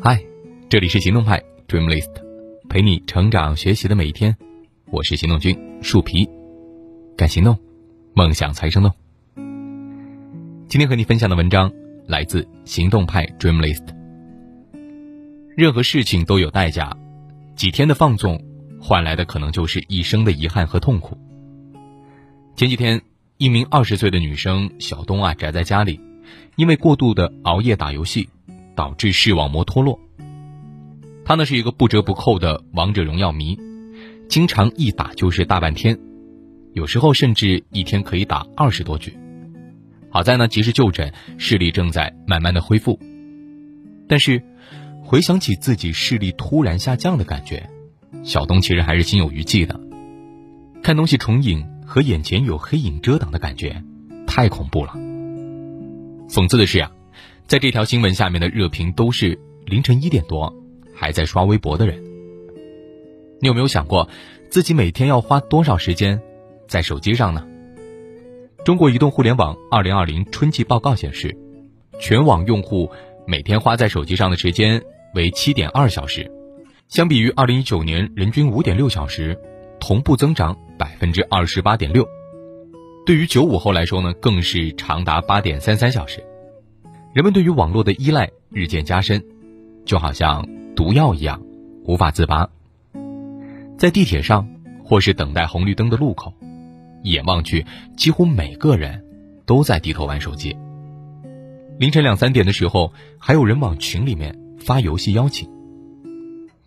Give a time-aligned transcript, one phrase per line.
[0.00, 0.20] 嗨，
[0.68, 2.10] 这里是行动派 Dreamlist，
[2.68, 4.36] 陪你成长学习的每一天。
[4.90, 6.28] 我是行动君树皮，
[7.16, 7.58] 敢行动，
[8.14, 8.92] 梦想才生动。
[10.68, 11.72] 今天和你分享的文章
[12.06, 13.84] 来自行动派 Dreamlist。
[15.56, 16.96] 任何事情都有代价，
[17.54, 18.42] 几天的放纵
[18.80, 21.16] 换来的可能就是一生的遗憾和痛苦。
[22.56, 23.02] 前几天，
[23.36, 26.00] 一名二十岁的女生小东啊，宅在家里，
[26.56, 28.28] 因为过度的熬夜打游戏。
[28.74, 29.98] 导致视网膜脱落。
[31.24, 33.58] 他呢是一个不折不扣的王者荣耀迷，
[34.28, 35.98] 经常一打就是大半天，
[36.72, 39.16] 有时候甚至一天可以打二十多局。
[40.10, 42.98] 好在呢及时就诊，视力正在慢慢的恢复。
[44.08, 44.42] 但是，
[45.02, 47.70] 回想起自己视力突然下降的感觉，
[48.24, 49.80] 小东其实还是心有余悸的。
[50.82, 53.82] 看东西重影和眼前有黑影遮挡的感觉，
[54.26, 54.92] 太恐怖了。
[56.28, 56.90] 讽刺的是呀。
[57.52, 60.50] 在这条新闻下面的热评都是凌晨一点多
[60.94, 62.02] 还在刷微博的人。
[63.42, 64.08] 你有没有想过，
[64.48, 66.18] 自己每天要花多少时间
[66.66, 67.46] 在手机上呢？
[68.64, 71.36] 中国移动互联网二零二零春季报告显示，
[72.00, 72.90] 全网用户
[73.26, 74.82] 每天花在手机上的时间
[75.14, 76.32] 为七点二小时，
[76.88, 79.38] 相比于二零一九年人均五点六小时，
[79.78, 82.08] 同步增长百分之二十八点六。
[83.04, 86.24] 对于九五后来说呢，更是长达八点三三小时。
[87.12, 89.22] 人们对于网络的依赖日渐加深，
[89.84, 91.42] 就好像毒药一样，
[91.84, 92.48] 无法自拔。
[93.76, 94.48] 在地铁上，
[94.82, 96.32] 或是等待红绿灯的路口，
[97.02, 97.66] 一眼望去，
[97.98, 99.04] 几乎每个人
[99.44, 100.56] 都在低头玩手机。
[101.78, 105.50] 凌晨两三点的时候，还有人往群里面发游戏邀请。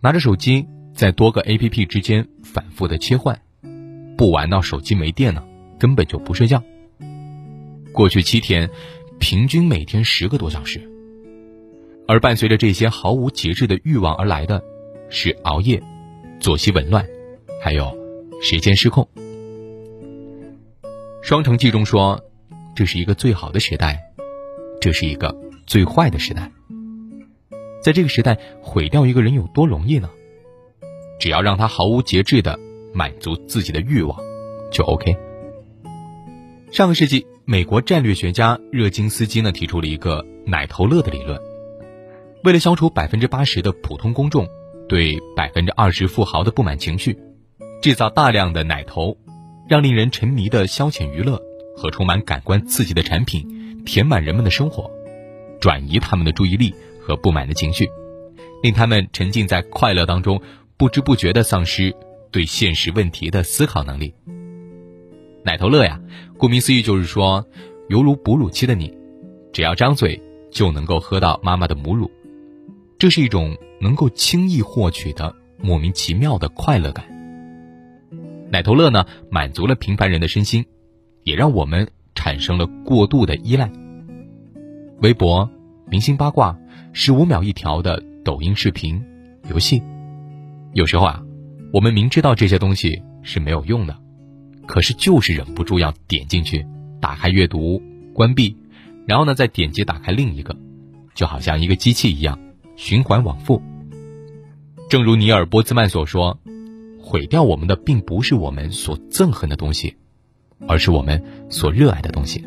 [0.00, 3.40] 拿着手机在多个 APP 之间反复的切换，
[4.16, 5.42] 不玩到手机没电呢，
[5.76, 6.62] 根本就不睡觉。
[7.92, 8.70] 过去七天。
[9.18, 10.80] 平均每天十个多小时，
[12.06, 14.62] 而伴随着这些毫无节制的欲望而来的，
[15.08, 15.82] 是熬夜、
[16.38, 17.04] 作息紊乱，
[17.60, 17.96] 还有
[18.40, 19.08] 时间失控。
[21.22, 22.22] 双城记中说
[22.76, 24.00] ：“这是一个最好的时代，
[24.80, 25.34] 这是一个
[25.66, 26.52] 最坏的时代。
[27.82, 30.08] 在这个时代，毁掉一个人有多容易呢？
[31.18, 32.58] 只要让他毫无节制的
[32.92, 34.16] 满足自己的欲望，
[34.70, 35.16] 就 OK。”
[36.70, 37.26] 上个世纪。
[37.48, 41.40] 美国战略学家热金斯基呢提出了一个“奶头乐”的理论，
[42.42, 44.48] 为了消除百分之八十的普通公众
[44.88, 47.16] 对百分之二十富豪的不满情绪，
[47.80, 49.16] 制造大量的奶头，
[49.68, 51.40] 让令人沉迷的消遣娱乐
[51.76, 54.90] 和充满感官刺激的产品填满人们的生活，
[55.60, 57.88] 转移他们的注意力和不满的情绪，
[58.60, 60.42] 令他们沉浸在快乐当中，
[60.76, 61.94] 不知不觉地丧失
[62.32, 64.12] 对现实问题的思考能力。
[65.46, 66.00] 奶头乐呀，
[66.36, 67.46] 顾名思义就是说，
[67.88, 68.92] 犹如哺乳期的你，
[69.52, 70.20] 只要张嘴
[70.50, 72.10] 就能够喝到妈妈的母乳，
[72.98, 77.06] 这是一种能够轻易获取的莫名其妙的快乐感。
[78.50, 80.64] 奶头乐呢，满足了平凡人的身心，
[81.22, 83.70] 也让我们产生了过度的依赖。
[85.00, 85.48] 微博、
[85.88, 86.58] 明星八卦、
[86.92, 89.00] 十五秒一条的抖音视频、
[89.48, 89.80] 游戏，
[90.72, 91.22] 有时候啊，
[91.72, 93.96] 我们明知道这些东西是没有用的。
[94.66, 96.66] 可是就是忍不住要点进去，
[97.00, 97.80] 打开阅读，
[98.12, 98.56] 关闭，
[99.06, 100.56] 然后呢再点击打开另一个，
[101.14, 102.38] 就好像一个机器一样，
[102.76, 103.62] 循环往复。
[104.88, 106.38] 正如尼尔·波兹曼所说
[107.00, 109.96] ：“毁掉我们的并不是我们所憎恨的东西，
[110.66, 112.44] 而是我们所热爱的东西。”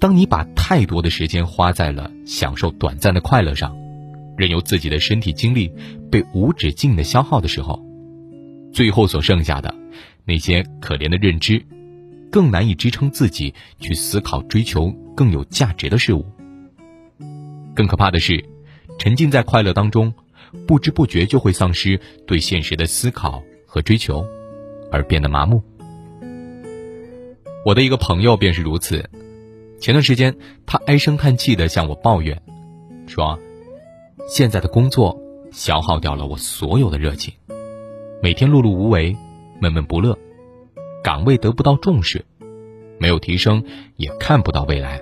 [0.00, 3.74] 当你把太多的时间花在了享受短暂的快乐上，
[4.36, 5.72] 任由自己的身体精力
[6.10, 7.82] 被无止境的消耗的时候，
[8.72, 9.74] 最后所剩下的。
[10.24, 11.64] 那些可怜的认知，
[12.30, 16.24] 更难以支撑自己去思考、追求更有价值的事物。
[17.74, 18.44] 更可怕的是，
[18.98, 20.14] 沉浸在快乐当中，
[20.66, 24.24] 不知不觉就会丧失对现实的思考和追求，
[24.90, 25.62] 而变得麻木。
[27.64, 29.08] 我的一个朋友便是如此。
[29.80, 32.40] 前段时间，他唉声叹气地向我抱怨，
[33.06, 33.38] 说
[34.28, 35.20] ：“现在的工作
[35.50, 37.34] 消耗掉了我所有的热情，
[38.22, 39.16] 每天碌碌无为。”
[39.64, 40.18] 闷闷不乐，
[41.02, 42.26] 岗位得不到重视，
[42.98, 43.64] 没有提升，
[43.96, 45.00] 也看不到未来。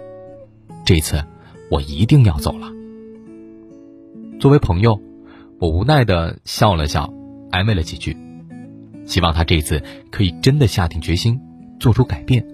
[0.84, 1.24] 这次
[1.68, 2.70] 我一定要走了。
[4.38, 5.02] 作为朋友，
[5.58, 7.12] 我无奈的笑了笑，
[7.50, 8.16] 安慰了几句，
[9.04, 9.82] 希望他这次
[10.12, 11.40] 可以真的下定决心
[11.80, 12.46] 做出改变。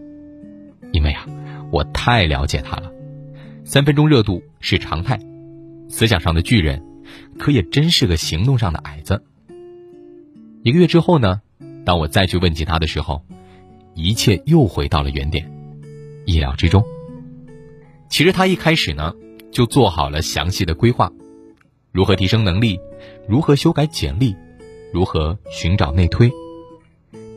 [0.92, 1.26] 因为啊，
[1.70, 2.90] 我太了解他了，
[3.64, 5.20] 三分钟热度是常态，
[5.90, 6.82] 思想上的巨人，
[7.38, 9.22] 可也真是个行动上的矮子。
[10.62, 11.42] 一个月之后呢？
[11.88, 13.24] 当我再去问起他的时候，
[13.94, 15.50] 一切又回到了原点，
[16.26, 16.84] 意料之中。
[18.10, 19.14] 其实他一开始呢，
[19.50, 21.10] 就做好了详细的规划，
[21.90, 22.78] 如何提升能力，
[23.26, 24.36] 如何修改简历，
[24.92, 26.30] 如何寻找内推。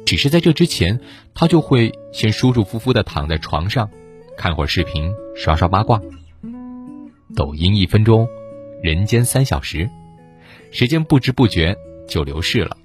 [0.06, 1.00] 只是在这之前，
[1.33, 3.89] 他就会先舒舒服服的躺在床上，
[4.36, 6.01] 看会儿视频，刷刷八卦。
[7.38, 8.27] 抖音一分钟，
[8.83, 9.89] 人间三小时，
[10.71, 11.74] 时间不知不觉
[12.06, 12.75] 就流逝了。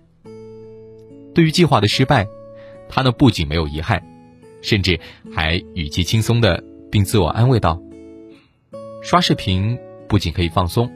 [1.37, 2.27] 对于计划的失败，
[2.89, 4.03] 他呢不仅没有遗憾，
[4.63, 4.99] 甚至
[5.35, 7.79] 还语气轻松的，并自我安慰道
[9.05, 9.79] ：“刷视频
[10.09, 10.91] 不仅可以放松，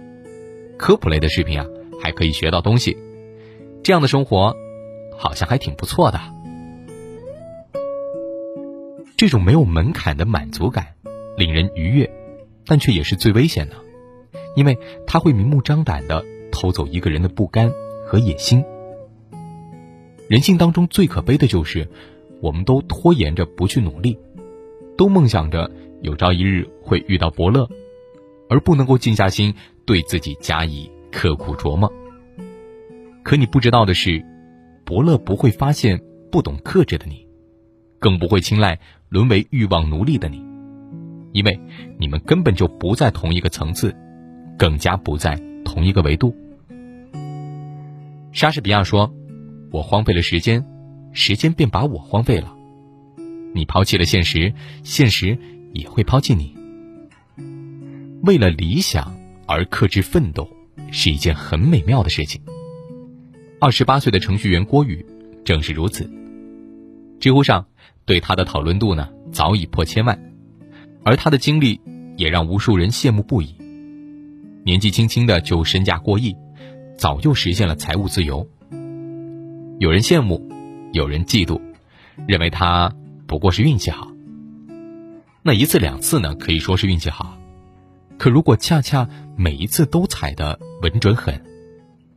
[0.79, 1.67] 科普类的视频啊
[2.03, 2.97] 还可以学到东西，
[3.83, 4.57] 这样的生活。”
[5.19, 6.19] 好像还挺不错的。
[9.19, 10.95] 这种没有门槛的满足感，
[11.37, 12.11] 令人愉悦，
[12.65, 13.77] 但却也是最危险的，
[14.57, 17.71] 因为它会明目张胆的偷走一个人的不甘
[18.07, 18.65] 和野心。
[20.31, 21.89] 人性当中最可悲的就是，
[22.41, 24.17] 我们都拖延着不去努力，
[24.97, 25.69] 都梦想着
[26.03, 27.69] 有朝一日会遇到伯乐，
[28.49, 29.53] 而不能够静下心
[29.85, 31.93] 对自己加以刻苦琢磨。
[33.25, 34.25] 可你不知道的是。
[34.85, 36.01] 伯乐不会发现
[36.33, 37.25] 不懂克制的你，
[38.01, 40.45] 更不会青睐沦为欲望奴隶的你，
[41.33, 41.61] 因为
[41.97, 43.95] 你们根本就不在同一个层次，
[44.59, 46.35] 更加不在同一个维度。
[48.33, 49.13] 莎士比亚说
[49.71, 50.65] ：“我荒废了时间，
[51.13, 52.55] 时间便把我荒废了。
[53.55, 54.53] 你抛弃了现实，
[54.83, 55.39] 现实
[55.73, 56.55] 也会抛弃你。
[58.23, 60.49] 为了理想而克制奋斗，
[60.91, 62.41] 是一件很美妙的事情。”
[63.61, 65.05] 二十八岁的程序员郭宇
[65.45, 66.11] 正是如此。
[67.21, 67.67] 知乎上
[68.07, 70.19] 对他的讨论度呢早已破千万，
[71.05, 71.81] 而他的经历
[72.17, 73.55] 也让无数人羡慕不已。
[74.65, 76.35] 年纪轻轻的就身价过亿，
[76.97, 78.47] 早就实现了财务自由。
[79.81, 80.47] 有人羡慕，
[80.93, 81.59] 有人嫉妒，
[82.29, 82.95] 认为他
[83.27, 84.13] 不过是运气好。
[85.43, 87.39] 那一次两次呢，可以说是运气好，
[88.19, 91.43] 可如果恰恰每一次都踩得稳准狠，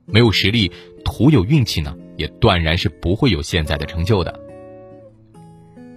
[0.06, 0.70] 没有实力。
[1.06, 4.38] 徒有运气呢，也断然是不会有现在的成就的。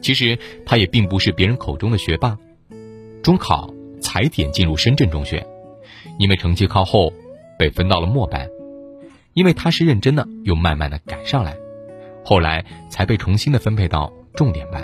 [0.01, 2.39] 其实他也并不是别人口中的学霸，
[3.25, 5.45] 中考踩点进入深圳中学，
[6.21, 7.13] 因为成绩靠后
[7.59, 8.49] 被分到了末班，
[9.37, 11.55] 因为他是认真的，又慢慢的赶上来，
[12.25, 14.83] 后来才被重新的分配到重点班。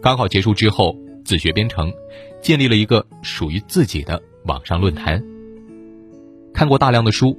[0.00, 1.92] 高考结束之后，自学编程，
[2.40, 5.20] 建立了一个属于自己的网上论坛，
[6.54, 7.36] 看过大量的书。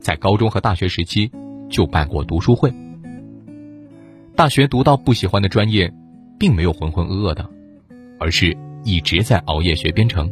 [0.00, 1.30] 在高中和大学时期，
[1.68, 2.72] 就办过读书会。
[4.34, 5.92] 大学读到不喜欢的专业，
[6.40, 7.48] 并没有浑浑噩噩的，
[8.18, 10.28] 而是一直在熬夜学编程。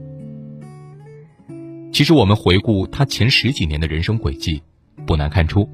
[1.92, 4.62] 其实我们回顾他前十几年的人生轨迹，
[5.06, 5.68] 不难看出，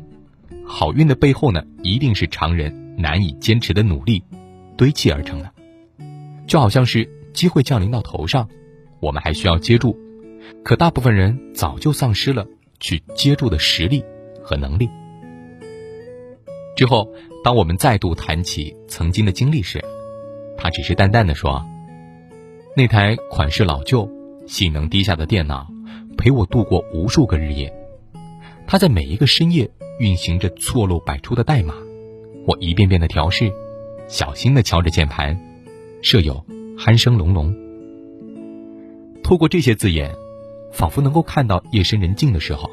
[0.67, 4.23] 好运的背后呢，一定是常人难以坚持的努力
[4.77, 5.51] 堆砌而成的。
[6.47, 8.49] 就好像是机会降临到头上，
[9.01, 9.97] 我们还需要接住，
[10.63, 12.47] 可大部分人早就丧失了。
[12.81, 14.05] 去接住的实力
[14.43, 14.91] 和能力。
[16.77, 17.09] 之后，
[17.43, 19.83] 当我们再度谈起曾经的经历时，
[20.59, 21.65] 他只是淡淡的说
[22.77, 24.07] ：“那台款式老旧、
[24.47, 25.67] 性能低下的电脑，
[26.19, 27.73] 陪我度过无数个日夜。
[28.67, 31.75] 它在每一个深夜运行着错漏百出的代码，
[32.47, 33.53] 我一遍遍的调试，
[34.09, 35.39] 小心的敲着键盘，
[36.03, 36.45] 舍友
[36.77, 37.55] 鼾声隆隆。
[39.23, 40.15] 透过这些字眼。”
[40.75, 42.69] 仿佛能够看到夜深人静的时候，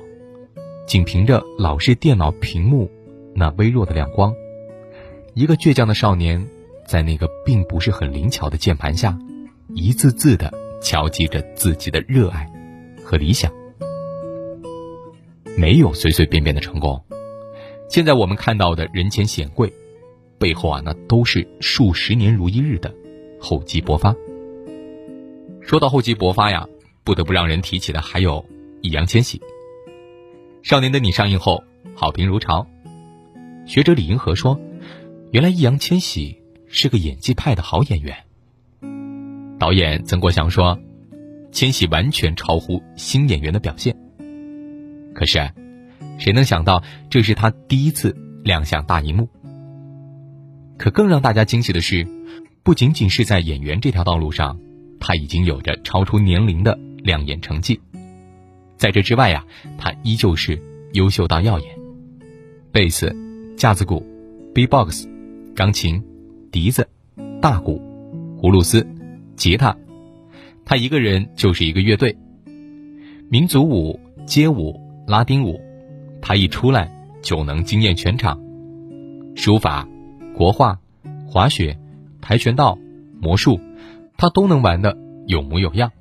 [0.88, 2.90] 仅凭着老式电脑屏幕
[3.36, 4.34] 那微弱的亮光，
[5.36, 6.48] 一个倔强的少年，
[6.88, 9.20] 在那个并不是很灵巧的键盘下，
[9.76, 10.52] 一字字的
[10.82, 12.52] 敲击着自己的热爱
[13.04, 13.54] 和理想。
[15.58, 17.04] 没有随随便便的成功，
[17.90, 19.72] 现在我们看到的人前显贵，
[20.38, 22.94] 背后啊，那都是数十年如一日的
[23.40, 24.16] 厚积薄发。
[25.62, 26.68] 说到厚积薄发呀。
[27.04, 28.46] 不得不让人提起的还有
[28.82, 29.40] 易烊千玺，
[30.62, 31.64] 《少年的你》上映后
[31.96, 32.68] 好评如潮。
[33.66, 34.62] 学者李银河说
[35.34, 38.16] ：“原来易烊千玺是个演技派的好演员。”
[39.58, 40.78] 导演曾国祥说
[41.52, 43.98] ：“千玺完全超乎新演员的表现。”
[45.22, 45.40] 可是，
[46.18, 49.30] 谁能想到这是他第一次亮相大荧幕？
[50.80, 52.08] 可更让大家惊喜的是，
[52.64, 54.60] 不仅仅是在演员这条道路上，
[55.00, 56.76] 他已经有着超出年龄的。
[57.04, 57.80] 亮眼成绩，
[58.78, 59.46] 在这之外呀，
[59.78, 60.60] 他依旧是
[60.94, 61.68] 优秀到耀眼。
[62.72, 63.16] 贝斯、
[63.56, 64.04] 架子鼓、
[64.56, 65.08] B-box、
[65.56, 66.04] 钢琴、
[66.52, 66.88] 笛子、
[67.40, 67.80] 大鼓、
[68.40, 68.88] 葫芦丝、
[69.36, 69.78] 吉他，
[70.66, 72.18] 他一个人就是一个乐队。
[73.30, 74.80] 民族舞、街舞、
[75.12, 75.60] 拉丁舞，
[76.22, 76.90] 他一出来
[77.22, 78.40] 就能惊艳全场。
[79.36, 79.86] 书法、
[80.34, 80.80] 国画、
[81.28, 81.78] 滑雪、
[82.22, 82.80] 跆拳道、
[83.22, 83.60] 魔术，
[84.16, 85.92] 他都能玩的有模有样。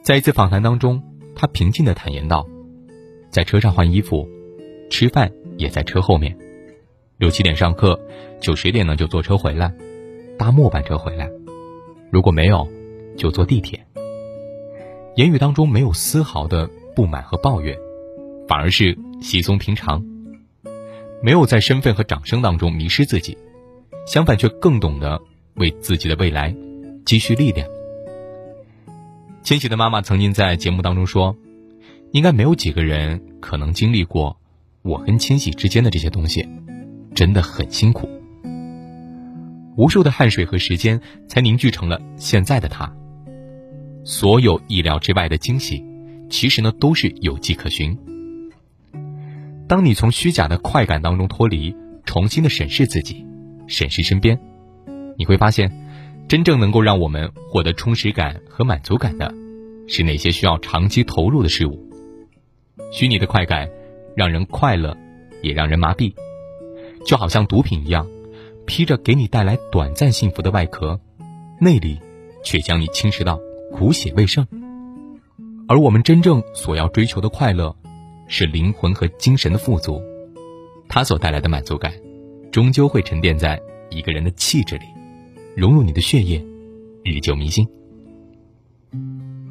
[0.00, 1.02] 在一次访谈当中，
[1.36, 2.46] 他平静的坦言道
[3.28, 4.26] ：“在车上换衣服，
[4.88, 6.38] 吃饭也在车后面，
[7.18, 8.00] 六七点上课，
[8.40, 9.70] 九十点呢就坐车回来，
[10.38, 11.28] 搭末班车回来，
[12.10, 12.66] 如果没有，
[13.18, 13.84] 就坐地铁。
[15.16, 17.78] 言语当中没有丝毫的不满和抱怨，
[18.48, 20.04] 反而是稀松平常，
[21.22, 23.38] 没有在身份和掌声当中迷失自己，
[24.04, 25.22] 相反却更懂得
[25.54, 26.52] 为自己的未来
[27.06, 27.68] 积蓄力量。”
[29.44, 31.36] 千玺的妈妈曾经在节目当中说
[32.10, 34.36] ：“应该没有几个人可能经历过
[34.82, 36.48] 我跟千玺之间的这些东西，
[37.14, 38.08] 真的很辛苦。
[39.76, 42.92] 无数的汗水和时间才凝聚成了现在的他。
[44.02, 45.84] 所有意料之外的惊喜，
[46.30, 47.98] 其实呢都是有迹可循。
[49.68, 53.26] 当你从虚假的快感当中脱离，重新的审视自己，
[53.66, 54.38] 审视身边，
[55.16, 55.70] 你会发现。”
[56.28, 59.32] 真正能够让我们获得充实感和满足感的，
[59.86, 61.90] 是那些需要长期投入的事物。
[62.92, 63.70] 虚拟的快感，
[64.14, 64.94] 让人快乐，
[65.42, 66.12] 也让人麻痹，
[67.06, 68.06] 就好像毒品一样，
[68.66, 71.00] 披着给你带来短暂幸福的外壳，
[71.62, 71.98] 内里
[72.44, 73.40] 却将你侵蚀到
[73.72, 74.46] 骨血未剩。
[75.68, 77.76] 而我们真正所要追求的快乐，
[78.26, 80.00] 是灵魂和精神的富足，
[80.88, 81.92] 它所带来的满足感，
[82.50, 83.60] 终究会沉淀在
[83.90, 84.86] 一个人的气质里。
[85.54, 86.42] 融入你的血液，
[87.04, 87.68] 日久弥新。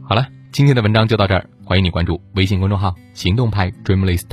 [0.02, 4.26] 好了，今天的文章就到这儿，欢迎你关注微信公众号“行动派 Dreamlist”，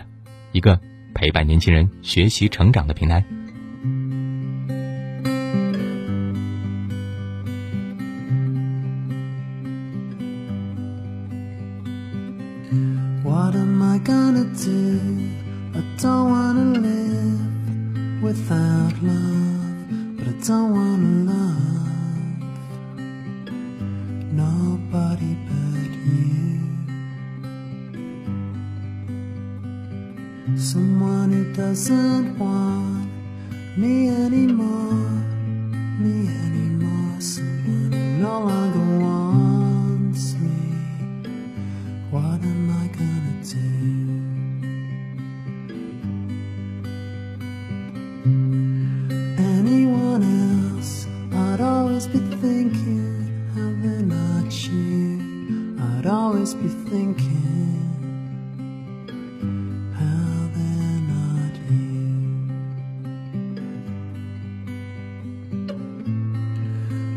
[0.53, 0.81] 一个
[1.15, 3.23] 陪伴年轻人学习成长的平台。
[13.23, 15.01] What am I gonna do?
[15.75, 21.85] I don't wanna live without love, but I don't wanna love
[24.33, 26.61] nobody but you.
[30.57, 33.09] Someone who doesn't want
[33.77, 35.23] me anymore,
[35.99, 38.64] me anymore, someone who no longer.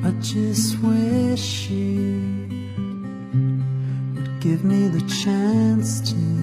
[0.07, 2.47] I just wish you
[4.15, 6.36] would give me the chance to